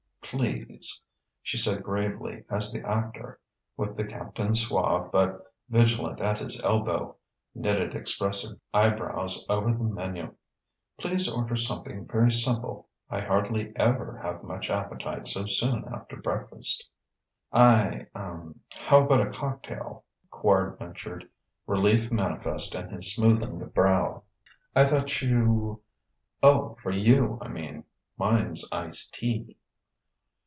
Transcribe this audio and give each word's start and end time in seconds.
"Please," 0.33 1.03
she 1.41 1.57
said 1.57 1.83
gravely 1.83 2.45
as 2.49 2.71
the 2.71 2.87
actor, 2.87 3.37
with 3.75 3.97
the 3.97 4.05
captain 4.05 4.55
suave 4.55 5.11
but 5.11 5.51
vigilant 5.67 6.21
at 6.21 6.39
his 6.39 6.57
elbow, 6.63 7.17
knitted 7.53 7.93
expressive 7.95 8.57
eyebrows 8.73 9.45
over 9.49 9.73
the 9.73 9.83
menu 9.83 10.33
"please 10.97 11.27
order 11.29 11.57
something 11.57 12.05
very 12.07 12.31
simple. 12.31 12.87
I 13.09 13.19
hardly 13.19 13.73
ever 13.75 14.19
have 14.23 14.41
much 14.41 14.69
appetite 14.69 15.27
so 15.27 15.45
soon 15.47 15.83
after 15.93 16.15
breakfast." 16.15 16.87
"I 17.51 18.07
ah 18.15 18.41
how 18.73 19.03
about 19.03 19.27
a 19.27 19.31
cocktail?" 19.31 20.05
Quard 20.31 20.79
ventured, 20.79 21.29
relief 21.67 22.09
manifest 22.09 22.73
in 22.73 22.87
his 22.89 23.13
smoothened 23.13 23.73
brow. 23.73 24.23
"I 24.77 24.85
thought 24.85 25.21
you" 25.21 25.81
"Oh, 26.41 26.77
for 26.81 26.91
you, 26.91 27.37
I 27.41 27.49
mean. 27.49 27.83
Mine's 28.17 28.65
ice' 28.71 29.09
tea." 29.09 29.57